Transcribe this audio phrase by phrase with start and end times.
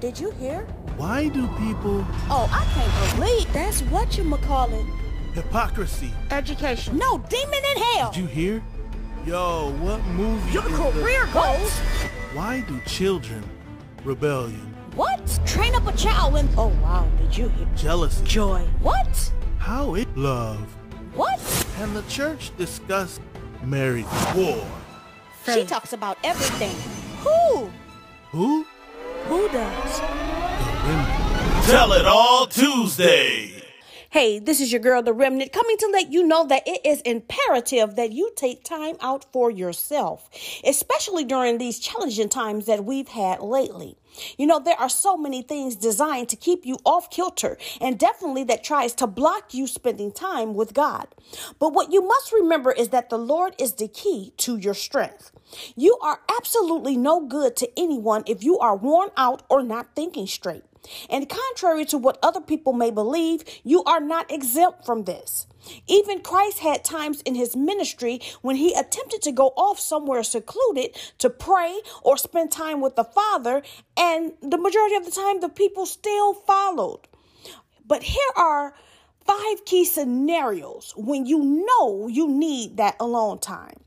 [0.00, 0.60] Did you hear?
[0.96, 4.84] Why do people Oh, I can't believe that's what you call it.
[5.34, 6.12] hypocrisy?
[6.30, 6.96] Education.
[6.98, 8.10] No, demon in hell.
[8.12, 8.62] Did you hear?
[9.26, 11.72] Yo, what movie Your career the- goals.
[12.34, 13.42] Why do children
[14.04, 15.40] rebellion, What?
[15.46, 16.48] Train up a child when.
[16.56, 17.66] Oh wow, did you hear?
[17.76, 18.60] jealousy, Joy.
[18.80, 19.32] What?
[19.58, 20.60] how it love,
[21.14, 21.40] What?
[21.80, 23.20] and the church discussed
[23.64, 24.64] marriage war?
[25.44, 26.74] She talks about everything.
[27.24, 27.70] Who?
[28.30, 28.66] Who?
[29.28, 30.00] Who does?
[31.68, 33.55] Tell it all Tuesday.
[34.10, 37.00] Hey, this is your girl, The Remnant, coming to let you know that it is
[37.00, 40.30] imperative that you take time out for yourself,
[40.64, 43.96] especially during these challenging times that we've had lately.
[44.38, 48.44] You know, there are so many things designed to keep you off kilter and definitely
[48.44, 51.08] that tries to block you spending time with God.
[51.58, 55.32] But what you must remember is that the Lord is the key to your strength.
[55.74, 60.28] You are absolutely no good to anyone if you are worn out or not thinking
[60.28, 60.62] straight.
[61.08, 65.46] And contrary to what other people may believe, you are not exempt from this.
[65.86, 70.96] Even Christ had times in his ministry when he attempted to go off somewhere secluded
[71.18, 73.62] to pray or spend time with the Father,
[73.96, 77.00] and the majority of the time the people still followed.
[77.86, 78.74] But here are
[79.26, 83.80] five key scenarios when you know you need that alone time.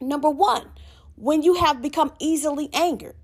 [0.00, 0.68] Number one,
[1.16, 3.16] when you have become easily angered.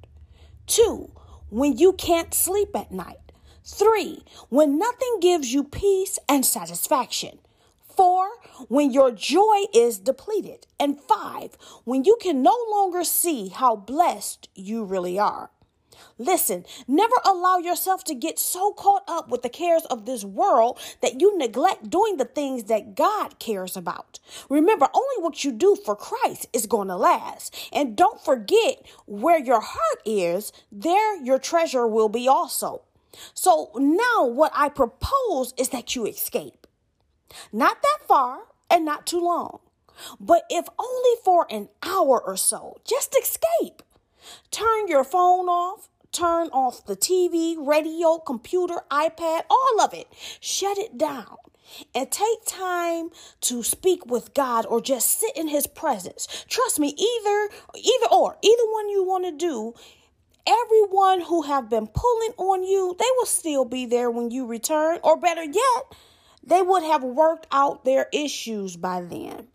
[0.67, 1.11] Two,
[1.51, 3.33] when you can't sleep at night.
[3.65, 7.39] Three, when nothing gives you peace and satisfaction.
[7.97, 8.29] Four,
[8.69, 10.67] when your joy is depleted.
[10.79, 15.51] And five, when you can no longer see how blessed you really are.
[16.19, 20.79] Listen, never allow yourself to get so caught up with the cares of this world
[21.03, 24.19] that you neglect doing the things that God cares about.
[24.49, 27.55] Remember, only what you do for Christ is going to last.
[27.73, 32.83] And don't forget where your heart is, there your treasure will be also.
[33.33, 36.67] So now what I propose is that you escape.
[37.53, 38.41] Not that far
[38.71, 39.61] and not too long,
[40.21, 43.83] but if only for an hour or so, just escape.
[44.51, 50.09] Turn your phone off, turn off the TV, radio, computer, iPad, all of it.
[50.41, 51.37] Shut it down
[51.95, 53.11] and take time
[53.43, 56.45] to speak with God or just sit in his presence.
[56.49, 59.75] Trust me, either either or, either one you want to do,
[60.47, 64.99] everyone who have been pulling on you, they will still be there when you return
[65.03, 65.95] or better yet,
[66.43, 69.49] they would have worked out their issues by then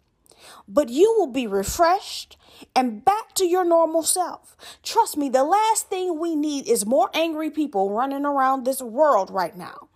[0.67, 2.37] but you will be refreshed
[2.75, 4.55] and back to your normal self.
[4.83, 9.29] Trust me, the last thing we need is more angry people running around this world
[9.29, 9.89] right now.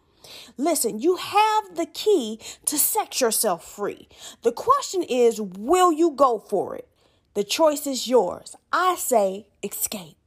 [0.57, 4.07] Listen, you have the key to set yourself free.
[4.41, 6.87] The question is, will you go for it?
[7.33, 8.55] The choice is yours.
[8.71, 10.17] I say escape.